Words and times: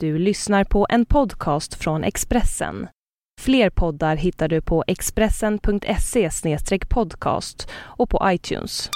Du 0.00 0.18
lyssnar 0.18 0.64
på 0.64 0.86
en 0.90 1.06
podcast 1.06 1.74
från 1.74 2.04
Expressen. 2.04 2.88
Fler 3.40 3.70
poddar 3.70 4.16
hittar 4.16 4.48
du 4.48 4.60
på 4.62 4.84
expressen.se 4.86 6.30
podcast 6.88 7.68
och 7.74 8.10
på 8.10 8.20
iTunes. 8.24 8.90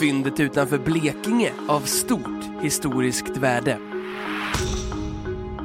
Fyndet 0.00 0.40
utanför 0.40 0.78
Blekinge 0.78 1.52
av 1.68 1.80
stort 1.80 2.62
historiskt 2.62 3.36
värde. 3.36 3.78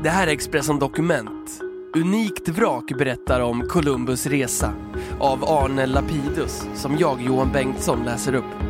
Det 0.04 0.10
här 0.10 0.28
är 0.28 0.32
Expressen 0.32 0.80
Dokument. 0.80 1.62
Unikt 1.96 2.50
vrak 2.50 2.92
berättar 2.98 3.40
om 3.40 3.62
Columbus 3.62 4.26
resa 4.26 4.74
av 5.20 5.44
Arne 5.44 5.86
Lapidus 5.86 6.66
som 6.76 6.98
jag, 6.98 7.22
Johan 7.22 7.52
Bengtsson, 7.52 8.04
läser 8.06 8.34
upp. 8.36 8.69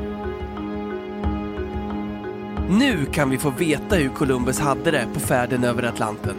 Nu 2.71 3.05
kan 3.05 3.29
vi 3.29 3.38
få 3.38 3.49
veta 3.49 3.95
hur 3.95 4.09
Columbus 4.09 4.59
hade 4.59 4.91
det 4.91 5.07
på 5.13 5.19
färden 5.19 5.63
över 5.63 5.83
Atlanten. 5.83 6.36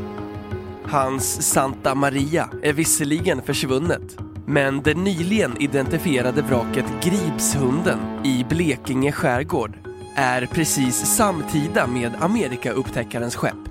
Hans 0.84 1.42
Santa 1.42 1.94
Maria 1.94 2.48
är 2.62 2.72
visserligen 2.72 3.42
försvunnet, 3.42 4.18
men 4.46 4.82
det 4.82 4.94
nyligen 4.94 5.62
identifierade 5.62 6.42
vraket 6.42 6.84
Gripshunden 7.02 7.98
i 8.24 8.46
Blekinge 8.48 9.12
skärgård 9.12 9.78
är 10.16 10.46
precis 10.46 10.96
samtida 10.96 11.86
med 11.86 12.12
Amerikaupptäckarens 12.20 13.36
skepp. 13.36 13.68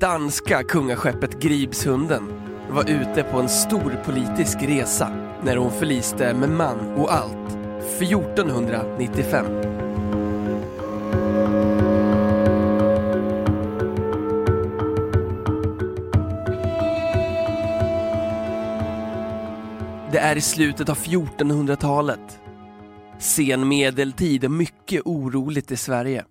Danska 0.00 0.62
kungaskeppet 0.62 1.40
Gripshunden 1.40 2.22
var 2.70 2.90
ute 2.90 3.22
på 3.22 3.38
en 3.38 3.48
stor 3.48 4.02
politisk 4.04 4.58
resa 4.62 5.10
när 5.42 5.56
hon 5.56 5.70
förliste 5.70 6.34
med 6.34 6.50
man 6.50 6.92
och 6.96 7.12
allt 7.12 7.58
1495. 8.00 9.87
Det 20.18 20.22
är 20.22 20.36
i 20.36 20.40
slutet 20.40 20.88
av 20.88 20.98
1400-talet. 20.98 22.40
Sen 23.18 23.68
medeltid 23.68 24.44
och 24.44 24.50
mycket 24.50 25.02
oroligt 25.04 25.70
i 25.70 25.76
Sverige. 25.76 26.24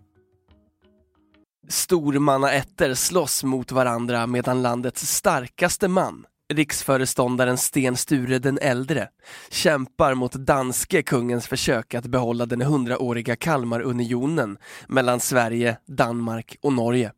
Stormannaätter 1.69 2.93
slåss 2.93 3.43
mot 3.43 3.71
varandra 3.71 4.27
medan 4.27 4.61
landets 4.61 5.07
starkaste 5.07 5.87
man, 5.87 6.25
riksföreståndaren 6.53 7.57
Sten 7.57 7.95
Sture 7.97 8.39
den 8.39 8.59
äldre, 8.61 9.09
kämpar 9.49 10.13
mot 10.13 10.33
danske 10.33 11.03
kungens 11.03 11.47
försök 11.47 11.93
att 11.93 12.05
behålla 12.05 12.45
den 12.45 12.61
hundraåriga 12.61 13.35
Kalmarunionen 13.35 14.57
mellan 14.87 15.19
Sverige, 15.19 15.77
Danmark 15.85 16.57
och 16.61 16.73
Norge. 16.73 17.11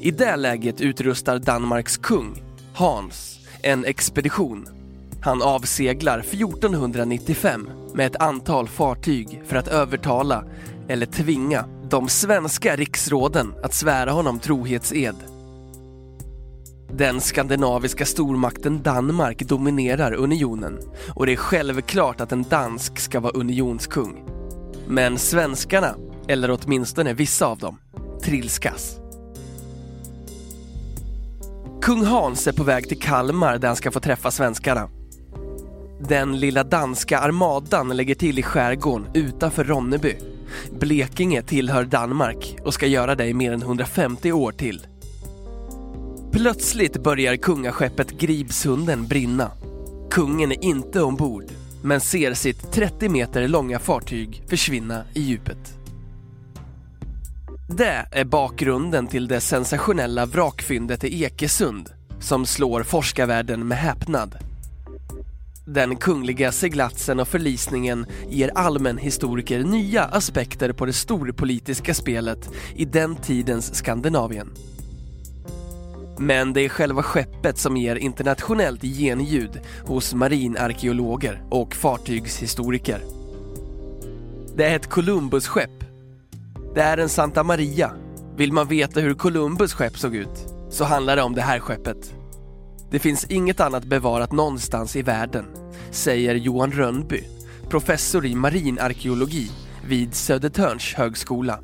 I 0.00 0.10
det 0.10 0.36
läget 0.36 0.80
utrustar 0.80 1.38
Danmarks 1.38 1.96
kung, 1.96 2.42
Hans, 2.74 3.35
en 3.62 3.84
expedition. 3.84 4.68
Han 5.20 5.42
avseglar 5.42 6.18
1495 6.18 7.70
med 7.94 8.06
ett 8.06 8.22
antal 8.22 8.68
fartyg 8.68 9.42
för 9.46 9.56
att 9.56 9.68
övertala, 9.68 10.44
eller 10.88 11.06
tvinga, 11.06 11.64
de 11.90 12.08
svenska 12.08 12.76
riksråden 12.76 13.54
att 13.62 13.74
svära 13.74 14.10
honom 14.10 14.38
trohetsed. 14.38 15.16
Den 16.92 17.20
skandinaviska 17.20 18.04
stormakten 18.04 18.82
Danmark 18.82 19.42
dominerar 19.42 20.12
unionen 20.12 20.78
och 21.14 21.26
det 21.26 21.32
är 21.32 21.36
självklart 21.36 22.20
att 22.20 22.32
en 22.32 22.42
dansk 22.42 22.98
ska 22.98 23.20
vara 23.20 23.32
unionskung. 23.32 24.24
Men 24.88 25.18
svenskarna, 25.18 25.94
eller 26.28 26.58
åtminstone 26.60 27.14
vissa 27.14 27.46
av 27.46 27.58
dem, 27.58 27.78
trilskas. 28.22 29.05
Kung 31.86 32.04
Hans 32.04 32.46
är 32.46 32.52
på 32.52 32.64
väg 32.64 32.88
till 32.88 32.98
Kalmar 32.98 33.58
där 33.58 33.68
han 33.68 33.76
ska 33.76 33.90
få 33.90 34.00
träffa 34.00 34.30
svenskarna. 34.30 34.88
Den 36.08 36.40
lilla 36.40 36.64
danska 36.64 37.18
armadan 37.18 37.96
lägger 37.96 38.14
till 38.14 38.38
i 38.38 38.42
skärgården 38.42 39.08
utanför 39.14 39.64
Ronneby. 39.64 40.14
Blekinge 40.80 41.42
tillhör 41.42 41.84
Danmark 41.84 42.56
och 42.64 42.74
ska 42.74 42.86
göra 42.86 43.14
det 43.14 43.26
i 43.26 43.34
mer 43.34 43.52
än 43.52 43.62
150 43.62 44.32
år 44.32 44.52
till. 44.52 44.86
Plötsligt 46.32 47.02
börjar 47.02 47.36
kungaskeppet 47.36 48.10
Gribsunden 48.10 49.06
brinna. 49.06 49.50
Kungen 50.10 50.52
är 50.52 50.64
inte 50.64 51.02
ombord, 51.02 51.44
men 51.82 52.00
ser 52.00 52.34
sitt 52.34 52.72
30 52.72 53.08
meter 53.08 53.48
långa 53.48 53.78
fartyg 53.78 54.42
försvinna 54.48 55.02
i 55.14 55.20
djupet. 55.20 55.74
Det 57.68 58.06
är 58.10 58.24
bakgrunden 58.24 59.06
till 59.06 59.28
det 59.28 59.40
sensationella 59.40 60.26
vrakfyndet 60.26 61.04
i 61.04 61.24
Ekesund 61.24 61.90
som 62.20 62.46
slår 62.46 62.82
forskarvärlden 62.82 63.68
med 63.68 63.78
häpnad. 63.78 64.38
Den 65.66 65.96
kungliga 65.96 66.52
seglatsen 66.52 67.20
och 67.20 67.28
förlisningen 67.28 68.06
ger 68.28 68.50
allmänhistoriker 68.54 69.64
nya 69.64 70.04
aspekter 70.04 70.72
på 70.72 70.86
det 70.86 70.92
storpolitiska 70.92 71.94
spelet 71.94 72.50
i 72.74 72.84
den 72.84 73.16
tidens 73.16 73.74
Skandinavien. 73.74 74.50
Men 76.18 76.52
det 76.52 76.60
är 76.60 76.68
själva 76.68 77.02
skeppet 77.02 77.58
som 77.58 77.76
ger 77.76 77.96
internationellt 77.96 78.82
genljud 78.82 79.60
hos 79.84 80.14
marinarkeologer 80.14 81.42
och 81.50 81.74
fartygshistoriker. 81.74 83.00
Det 84.56 84.64
är 84.64 84.76
ett 84.76 84.90
Columbus-skepp 84.90 85.85
det 86.76 86.82
är 86.82 86.98
en 86.98 87.08
Santa 87.08 87.42
Maria. 87.42 87.90
Vill 88.36 88.52
man 88.52 88.68
veta 88.68 89.00
hur 89.00 89.14
Columbus 89.14 89.72
skepp 89.72 89.98
såg 89.98 90.14
ut 90.14 90.46
så 90.70 90.84
handlar 90.84 91.16
det 91.16 91.22
om 91.22 91.34
det 91.34 91.42
här 91.42 91.60
skeppet. 91.60 92.14
Det 92.90 92.98
finns 92.98 93.24
inget 93.24 93.60
annat 93.60 93.84
bevarat 93.84 94.32
någonstans 94.32 94.96
i 94.96 95.02
världen, 95.02 95.44
säger 95.90 96.34
Johan 96.34 96.72
Rönnby, 96.72 97.24
professor 97.68 98.26
i 98.26 98.34
marinarkeologi 98.34 99.50
vid 99.88 100.14
Södertörns 100.14 100.94
högskola. 100.94 101.60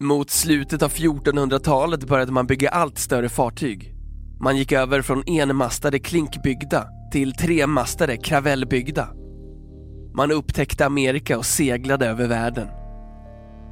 Mot 0.00 0.30
slutet 0.30 0.82
av 0.82 0.90
1400-talet 0.90 2.04
började 2.04 2.32
man 2.32 2.46
bygga 2.46 2.68
allt 2.68 2.98
större 2.98 3.28
fartyg. 3.28 3.94
Man 4.40 4.56
gick 4.56 4.72
över 4.72 5.02
från 5.02 5.22
enmastade 5.26 5.98
klinkbyggda 5.98 6.86
till 7.12 7.32
tremastade 7.32 8.16
kravellbyggda. 8.16 9.08
Man 10.14 10.32
upptäckte 10.32 10.86
Amerika 10.86 11.38
och 11.38 11.46
seglade 11.46 12.06
över 12.06 12.28
världen. 12.28 12.68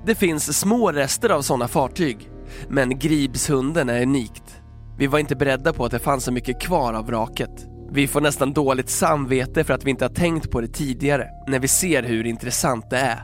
Det 0.07 0.15
finns 0.15 0.59
små 0.59 0.93
rester 0.93 1.31
av 1.31 1.43
sådana 1.43 1.69
fartyg, 1.69 2.31
men 2.69 2.99
Gribshunden 2.99 3.89
är 3.89 4.03
unikt. 4.03 4.63
Vi 4.99 5.07
var 5.07 5.19
inte 5.19 5.37
beredda 5.37 5.73
på 5.73 5.85
att 5.85 5.91
det 5.91 5.99
fanns 5.99 6.25
så 6.25 6.33
mycket 6.33 6.61
kvar 6.61 6.93
av 6.93 7.07
vraket. 7.07 7.67
Vi 7.93 8.07
får 8.07 8.21
nästan 8.21 8.53
dåligt 8.53 8.89
samvete 8.91 9.65
för 9.65 9.75
att 9.75 9.85
vi 9.85 9.91
inte 9.91 10.05
har 10.05 10.15
tänkt 10.15 10.51
på 10.51 10.61
det 10.61 10.69
tidigare, 10.69 11.29
när 11.49 11.59
vi 11.59 11.69
ser 11.69 12.03
hur 12.03 12.27
intressant 12.27 12.91
det 12.91 12.99
är. 12.99 13.23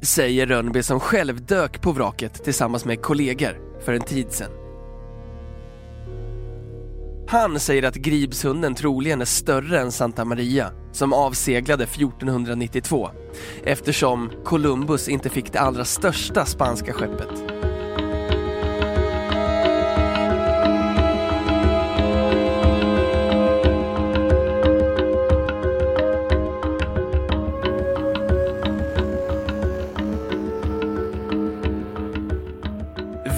Säger 0.00 0.46
Rönnby 0.46 0.82
som 0.82 1.00
själv 1.00 1.46
dök 1.46 1.80
på 1.80 1.92
vraket 1.92 2.44
tillsammans 2.44 2.84
med 2.84 3.02
kollegor 3.02 3.80
för 3.84 3.92
en 3.92 4.02
tid 4.02 4.32
sedan. 4.32 4.59
Han 7.30 7.60
säger 7.60 7.82
att 7.82 7.94
Gribshunden 7.94 8.74
troligen 8.74 9.20
är 9.20 9.24
större 9.24 9.80
än 9.80 9.92
Santa 9.92 10.24
Maria 10.24 10.70
som 10.92 11.12
avseglade 11.12 11.84
1492 11.84 13.10
eftersom 13.64 14.30
Columbus 14.44 15.08
inte 15.08 15.28
fick 15.28 15.52
det 15.52 15.60
allra 15.60 15.84
största 15.84 16.44
spanska 16.44 16.92
skeppet. 16.92 17.28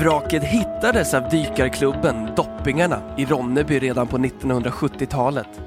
Vraket 0.01 0.45
hittades 0.45 1.15
av 1.15 1.29
dykarklubben 1.31 2.35
Doppingarna 2.63 3.15
i 3.19 3.25
Ronneby 3.25 3.79
redan 3.79 4.09
på 4.09 4.19
1970-talet. 4.19 5.61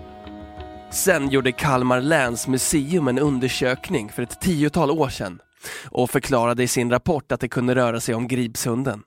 Sen 0.91 1.29
gjorde 1.29 1.51
Kalmar 1.51 2.01
läns 2.01 2.47
museum 2.47 3.07
en 3.07 3.19
undersökning 3.19 4.09
för 4.09 4.23
ett 4.23 4.41
tiotal 4.41 4.91
år 4.91 5.09
sedan 5.09 5.41
och 5.89 6.09
förklarade 6.09 6.63
i 6.63 6.67
sin 6.67 6.91
rapport 6.91 7.31
att 7.31 7.39
det 7.39 7.47
kunde 7.47 7.75
röra 7.75 7.99
sig 7.99 8.15
om 8.15 8.27
Gripshunden. 8.27 9.03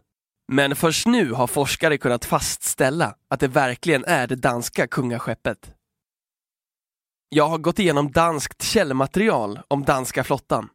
Men 0.53 0.77
först 0.77 1.07
nu 1.07 1.33
har 1.33 1.47
forskare 1.47 1.99
kunnat 1.99 2.25
fastställa 2.25 3.15
att 3.31 3.41
det 3.41 3.49
verkligen 3.49 4.05
är 4.05 4.27
det 4.27 4.37
danska 4.37 4.87
kungaskeppet. 4.87 5.75
Jag 7.29 7.49
har 7.49 7.59
gått 7.59 7.79
igenom 7.79 8.11
danskt 8.11 8.63
källmaterial 8.63 9.61
om 9.69 9.85
danska 9.85 10.25
flottan. 10.25 10.69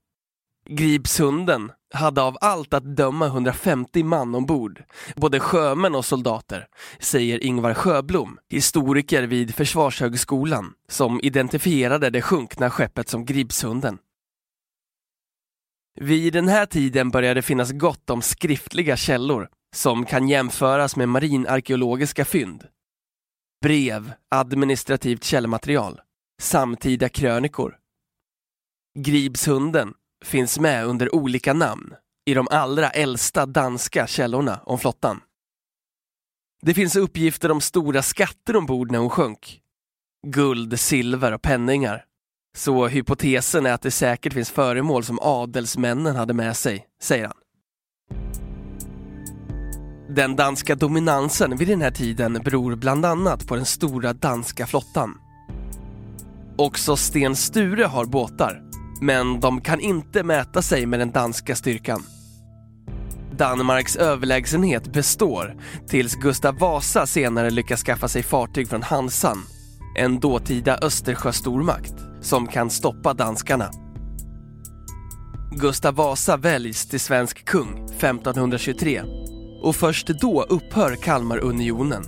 Gripshunden 0.69 1.71
hade 1.93 2.21
av 2.21 2.37
allt 2.41 2.73
att 2.73 2.95
döma 2.95 3.25
150 3.25 4.03
man 4.03 4.35
ombord, 4.35 4.83
både 5.15 5.39
sjömän 5.39 5.95
och 5.95 6.05
soldater, 6.05 6.67
säger 6.99 7.43
Ingvar 7.43 7.73
Sjöblom, 7.73 8.39
historiker 8.49 9.23
vid 9.23 9.55
Försvarshögskolan, 9.55 10.73
som 10.89 11.19
identifierade 11.23 12.09
det 12.09 12.21
sjunkna 12.21 12.69
skeppet 12.69 13.09
som 13.09 13.25
Gripshunden. 13.25 13.97
Vid 15.99 16.33
den 16.33 16.47
här 16.47 16.65
tiden 16.65 17.09
börjar 17.09 17.35
det 17.35 17.41
finnas 17.41 17.71
gott 17.71 18.09
om 18.09 18.21
skriftliga 18.21 18.97
källor 18.97 19.49
som 19.75 20.05
kan 20.05 20.27
jämföras 20.27 20.95
med 20.95 21.09
marinarkeologiska 21.09 22.25
fynd. 22.25 22.67
Brev, 23.61 24.13
administrativt 24.29 25.23
källmaterial, 25.23 26.01
samtida 26.41 27.09
krönikor. 27.09 27.77
Gribshunden 28.99 29.93
finns 30.23 30.59
med 30.59 30.85
under 30.85 31.15
olika 31.15 31.53
namn 31.53 31.93
i 32.25 32.33
de 32.33 32.47
allra 32.51 32.89
äldsta 32.89 33.45
danska 33.45 34.07
källorna 34.07 34.59
om 34.65 34.79
flottan. 34.79 35.21
Det 36.61 36.73
finns 36.73 36.95
uppgifter 36.95 37.51
om 37.51 37.61
stora 37.61 38.01
skatter 38.01 38.55
ombord 38.55 38.91
när 38.91 38.99
hon 38.99 39.09
sjönk. 39.09 39.59
Guld, 40.27 40.79
silver 40.79 41.31
och 41.31 41.41
penningar. 41.41 42.05
Så 42.57 42.87
hypotesen 42.87 43.65
är 43.65 43.73
att 43.73 43.81
det 43.81 43.91
säkert 43.91 44.33
finns 44.33 44.51
föremål 44.51 45.03
som 45.03 45.19
adelsmännen 45.21 46.15
hade 46.15 46.33
med 46.33 46.57
sig, 46.57 46.87
säger 47.01 47.25
han. 47.25 47.37
Den 50.15 50.35
danska 50.35 50.75
dominansen 50.75 51.57
vid 51.57 51.67
den 51.67 51.81
här 51.81 51.91
tiden 51.91 52.33
beror 52.33 52.75
bland 52.75 53.05
annat 53.05 53.47
på 53.47 53.55
den 53.55 53.65
stora 53.65 54.13
danska 54.13 54.67
flottan. 54.67 55.17
Också 56.57 56.95
Sten 56.95 57.35
Sture 57.35 57.83
har 57.83 58.05
båtar, 58.05 58.72
men 59.03 59.39
de 59.39 59.61
kan 59.61 59.79
inte 59.79 60.23
mäta 60.23 60.61
sig 60.61 60.85
med 60.85 60.99
den 60.99 61.11
danska 61.11 61.55
styrkan. 61.55 62.03
Danmarks 63.37 63.95
överlägsenhet 63.95 64.93
består 64.93 65.55
tills 65.87 66.15
Gustav 66.15 66.57
Vasa 66.59 67.05
senare 67.05 67.49
lyckas 67.49 67.83
skaffa 67.83 68.07
sig 68.07 68.23
fartyg 68.23 68.69
från 68.69 68.83
Hansan, 68.83 69.37
en 69.97 70.19
dåtida 70.19 70.77
Östersjöstormakt 70.81 71.93
som 72.21 72.47
kan 72.47 72.69
stoppa 72.69 73.13
danskarna. 73.13 73.71
Gustav 75.51 75.95
Vasa 75.95 76.37
väljs 76.37 76.87
till 76.87 76.99
svensk 76.99 77.45
kung 77.45 77.85
1523 77.85 79.01
och 79.63 79.75
först 79.75 80.07
då 80.07 80.43
upphör 80.43 80.95
Kalmarunionen. 80.95 82.03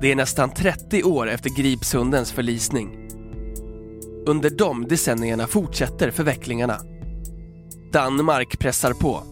Det 0.00 0.12
är 0.12 0.16
nästan 0.16 0.50
30 0.50 1.02
år 1.02 1.28
efter 1.28 1.50
Gripsundens 1.50 2.32
förlisning. 2.32 3.03
Under 4.26 4.50
de 4.50 4.88
decennierna 4.88 5.46
fortsätter 5.46 6.10
förvecklingarna. 6.10 6.78
Danmark 7.92 8.58
pressar 8.58 8.92
på 8.92 9.22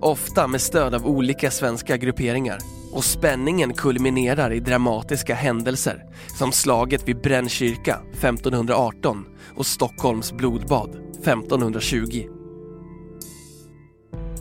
ofta 0.00 0.46
med 0.46 0.60
stöd 0.60 0.94
av 0.94 1.06
olika 1.06 1.50
svenska 1.50 1.96
grupperingar. 1.96 2.58
Och 2.92 3.04
spänningen 3.04 3.74
kulminerar 3.74 4.52
i 4.52 4.60
dramatiska 4.60 5.34
händelser 5.34 6.04
som 6.38 6.52
slaget 6.52 7.08
vid 7.08 7.20
Brännkyrka 7.20 8.00
1518 8.12 9.24
och 9.56 9.66
Stockholms 9.66 10.32
blodbad 10.32 10.90
1520. 10.90 12.24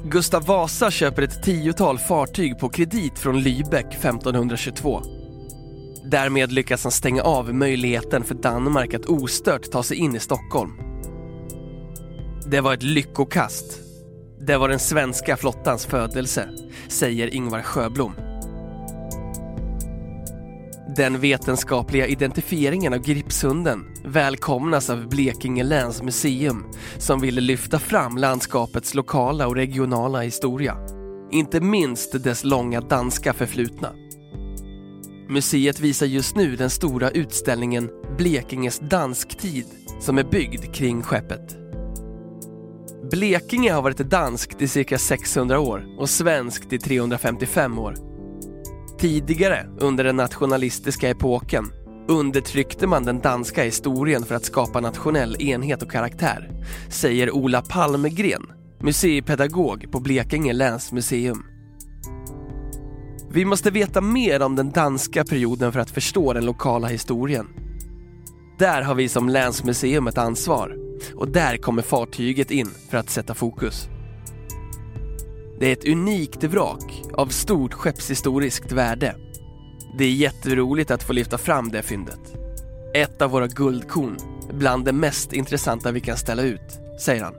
Gustav 0.04 0.46
Vasa 0.46 0.92
köper 0.92 1.22
ett 1.22 1.44
tiotal 1.44 1.98
fartyg 1.98 2.60
på 2.60 2.70
kredit 2.70 3.20
från 3.20 3.40
Lübeck 3.40 3.88
1522. 3.88 5.17
Därmed 6.12 6.52
lyckas 6.52 6.84
han 6.84 6.92
stänga 6.92 7.22
av 7.22 7.54
möjligheten 7.54 8.24
för 8.24 8.36
Danmark 8.36 8.94
att 8.94 9.06
ostört 9.06 9.72
ta 9.72 9.84
sig 9.84 9.98
in 9.98 10.16
i 10.16 10.20
Stockholm. 10.20 10.72
Det 12.52 12.62
var 12.62 12.74
ett 12.74 12.84
lyckokast 12.84 13.88
det 14.48 14.58
var 14.58 14.70
den 14.70 14.80
svenska 14.80 15.38
flottans 15.38 15.86
födelse, 15.86 16.50
säger 16.88 17.34
Ingvar 17.34 17.62
Sjöblom. 17.62 18.14
Den 20.96 21.20
vetenskapliga 21.20 22.08
identifieringen 22.08 22.94
av 22.94 23.00
gripshunden 23.00 23.80
välkomnas 24.06 24.90
av 24.90 25.10
Blekinge 25.10 25.64
läns 25.64 26.02
museum 26.02 26.66
som 26.98 27.20
ville 27.20 27.42
lyfta 27.42 27.80
fram 27.80 28.18
landskapets 28.18 28.94
lokala 28.94 29.48
och 29.48 29.56
regionala 29.56 30.22
historia. 30.22 30.78
Inte 31.32 31.62
minst 31.62 32.24
dess 32.24 32.44
långa 32.44 32.82
danska 32.82 33.34
förflutna. 33.34 34.07
Museet 35.30 35.80
visar 35.80 36.06
just 36.06 36.36
nu 36.36 36.56
den 36.56 36.70
stora 36.70 37.10
utställningen 37.10 37.90
Blekinges 38.18 38.80
dansktid 38.80 39.66
som 40.00 40.18
är 40.18 40.24
byggd 40.24 40.74
kring 40.74 41.02
skeppet. 41.02 41.58
Blekinge 43.12 43.72
har 43.72 43.82
varit 43.82 43.98
danskt 43.98 44.62
i 44.62 44.68
cirka 44.68 44.98
600 44.98 45.60
år 45.60 45.86
och 46.00 46.10
svenskt 46.10 46.74
i 46.74 46.80
355 46.80 47.80
år. 47.80 47.96
Tidigare, 49.00 49.70
under 49.80 50.04
den 50.04 50.16
nationalistiska 50.16 51.10
epoken, 51.10 51.66
undertryckte 52.08 52.88
man 52.88 53.06
den 53.06 53.20
danska 53.20 53.64
historien 53.64 54.24
för 54.24 54.36
att 54.36 54.46
skapa 54.46 54.80
nationell 54.80 55.42
enhet 55.42 55.84
och 55.84 55.92
karaktär, 55.92 56.52
säger 56.90 57.32
Ola 57.32 57.62
Palmgren, 57.62 58.44
museipedagog 58.82 59.92
på 59.92 60.00
Blekinge 60.00 60.54
länsmuseum. 60.54 61.57
Vi 63.32 63.46
måste 63.46 63.72
veta 63.72 64.02
mer 64.02 64.42
om 64.42 64.56
den 64.56 64.72
danska 64.72 65.24
perioden 65.24 65.72
för 65.72 65.80
att 65.80 65.90
förstå 65.90 66.34
den 66.34 66.46
lokala 66.46 66.88
historien. 66.88 67.48
Där 68.60 68.82
har 68.82 68.96
vi 68.96 69.10
som 69.10 69.30
länsmuseum 69.30 70.08
ett 70.08 70.18
ansvar 70.18 70.78
och 71.16 71.28
där 71.28 71.58
kommer 71.58 71.82
fartyget 71.82 72.52
in 72.52 72.70
för 72.90 72.98
att 72.98 73.10
sätta 73.10 73.34
fokus. 73.34 73.88
Det 75.60 75.68
är 75.68 75.74
ett 75.74 75.88
unikt 75.88 76.44
vrak 76.44 77.04
av 77.14 77.28
stort 77.28 77.74
skeppshistoriskt 77.74 78.72
värde. 78.72 79.16
Det 79.98 80.04
är 80.04 80.12
jätteroligt 80.12 80.92
att 80.92 81.04
få 81.04 81.14
lyfta 81.14 81.38
fram 81.38 81.70
det 81.70 81.82
fyndet. 81.82 82.20
Ett 82.94 83.22
av 83.22 83.32
våra 83.32 83.48
guldkorn, 83.48 84.18
bland 84.54 84.86
det 84.86 84.94
mest 84.94 85.34
intressanta 85.34 85.92
vi 85.92 86.00
kan 86.00 86.18
ställa 86.18 86.42
ut, 86.42 86.80
säger 87.02 87.24
han. 87.24 87.34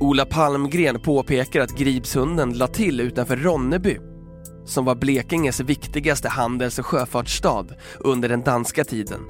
Ola 0.00 0.24
Palmgren 0.24 1.00
påpekar 1.00 1.60
att 1.60 1.78
Gripshunden 1.78 2.52
la 2.52 2.66
till 2.66 3.00
utanför 3.00 3.36
Ronneby 3.36 3.98
som 4.64 4.84
var 4.84 4.94
Blekinges 4.94 5.60
viktigaste 5.60 6.28
handels 6.28 6.78
och 6.78 6.86
sjöfartsstad 6.86 7.66
under 8.00 8.28
den 8.28 8.42
danska 8.42 8.84
tiden 8.84 9.20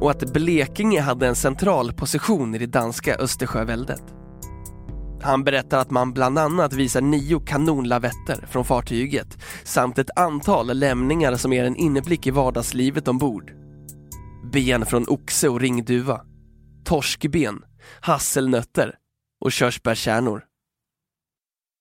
och 0.00 0.10
att 0.10 0.32
Blekinge 0.32 1.00
hade 1.00 1.26
en 1.26 1.34
central 1.34 1.92
position 1.92 2.54
i 2.54 2.58
det 2.58 2.66
danska 2.66 3.14
Östersjöväldet. 3.14 4.02
Han 5.22 5.44
berättar 5.44 5.78
att 5.78 5.90
man 5.90 6.12
bland 6.12 6.38
annat 6.38 6.72
visar 6.72 7.00
nio 7.00 7.40
kanonlavetter 7.40 8.46
från 8.50 8.64
fartyget 8.64 9.38
samt 9.64 9.98
ett 9.98 10.18
antal 10.18 10.78
lämningar 10.78 11.36
som 11.36 11.52
ger 11.52 11.64
en 11.64 11.76
inblick 11.76 12.26
i 12.26 12.30
vardagslivet 12.30 13.08
ombord. 13.08 13.52
Ben 14.52 14.86
från 14.86 15.08
oxe 15.08 15.48
och 15.48 15.60
ringduva, 15.60 16.20
torskben, 16.84 17.62
hasselnötter 18.00 18.94
och 19.46 19.52
körsbärskärnor. 19.52 20.44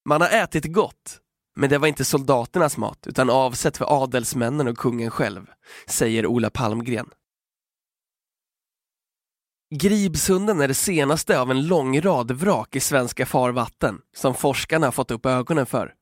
Man 0.09 0.21
har 0.21 0.29
ätit 0.29 0.65
gott 0.65 1.21
men 1.55 1.69
det 1.69 1.77
var 1.77 1.87
inte 1.87 2.05
soldaternas 2.05 2.77
mat 2.77 3.07
utan 3.07 3.29
avsett 3.29 3.77
för 3.77 4.03
adelsmännen 4.03 4.67
och 4.67 4.77
kungen 4.77 5.11
själv, 5.11 5.45
säger 5.87 6.25
Ola 6.25 6.49
Palmgren. 6.49 7.09
Gribshunden 9.75 10.61
är 10.61 10.67
det 10.67 10.73
senaste 10.73 11.39
av 11.39 11.51
en 11.51 11.67
lång 11.67 12.01
rad 12.01 12.31
vrak 12.31 12.75
i 12.75 12.79
svenska 12.79 13.25
farvatten 13.25 14.01
som 14.15 14.35
forskarna 14.35 14.91
fått 14.91 15.11
upp 15.11 15.25
ögonen 15.25 15.65
för. 15.65 15.93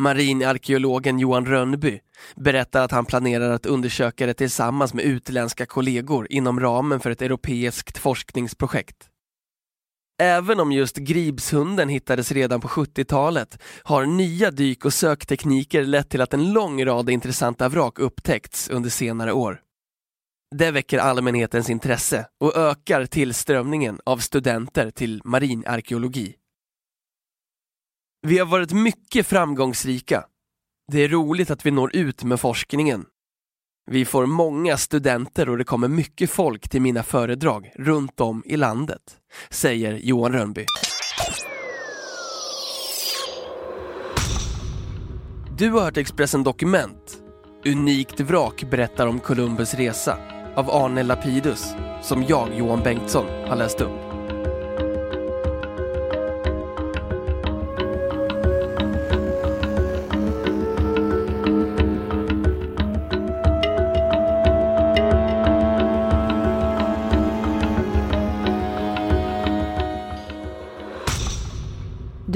Marinarkeologen 0.00 1.18
Johan 1.18 1.46
Rönnby 1.46 2.00
berättar 2.36 2.84
att 2.84 2.90
han 2.90 3.04
planerar 3.04 3.50
att 3.50 3.66
undersöka 3.66 4.26
det 4.26 4.34
tillsammans 4.34 4.94
med 4.94 5.04
utländska 5.04 5.66
kollegor 5.66 6.26
inom 6.30 6.60
ramen 6.60 7.00
för 7.00 7.10
ett 7.10 7.22
europeiskt 7.22 7.98
forskningsprojekt. 7.98 9.10
Även 10.22 10.60
om 10.60 10.72
just 10.72 10.96
Gribshunden 10.96 11.88
hittades 11.88 12.32
redan 12.32 12.60
på 12.60 12.68
70-talet 12.68 13.58
har 13.82 14.06
nya 14.06 14.50
dyk 14.50 14.84
och 14.84 14.94
söktekniker 14.94 15.84
lett 15.84 16.10
till 16.10 16.20
att 16.20 16.34
en 16.34 16.52
lång 16.52 16.84
rad 16.84 17.10
intressanta 17.10 17.68
vrak 17.68 17.98
upptäckts 17.98 18.68
under 18.68 18.90
senare 18.90 19.32
år. 19.32 19.60
Det 20.56 20.70
väcker 20.70 20.98
allmänhetens 20.98 21.70
intresse 21.70 22.28
och 22.40 22.56
ökar 22.56 23.06
tillströmningen 23.06 24.00
av 24.04 24.18
studenter 24.18 24.90
till 24.90 25.20
marinarkeologi. 25.24 26.34
Vi 28.26 28.38
har 28.38 28.46
varit 28.46 28.72
mycket 28.72 29.26
framgångsrika. 29.26 30.24
Det 30.92 31.00
är 31.00 31.08
roligt 31.08 31.50
att 31.50 31.66
vi 31.66 31.70
når 31.70 31.96
ut 31.96 32.24
med 32.24 32.40
forskningen 32.40 33.06
vi 33.90 34.04
får 34.04 34.26
många 34.26 34.76
studenter 34.76 35.48
och 35.48 35.58
det 35.58 35.64
kommer 35.64 35.88
mycket 35.88 36.30
folk 36.30 36.68
till 36.68 36.82
mina 36.82 37.02
föredrag 37.02 37.72
runt 37.74 38.20
om 38.20 38.42
i 38.46 38.56
landet, 38.56 39.02
säger 39.50 39.92
Johan 39.92 40.32
Rönnby. 40.32 40.64
Du 45.58 45.70
har 45.70 45.80
hört 45.80 45.96
Expressen 45.96 46.42
Dokument. 46.42 47.18
Unikt 47.66 48.20
vrak 48.20 48.64
berättar 48.70 49.06
om 49.06 49.20
Columbus 49.20 49.74
resa 49.74 50.18
av 50.54 50.70
Arne 50.70 51.02
Lapidus 51.02 51.74
som 52.02 52.24
jag, 52.28 52.48
Johan 52.54 52.80
Bengtsson, 52.82 53.26
har 53.46 53.56
läst 53.56 53.80
upp. 53.80 54.17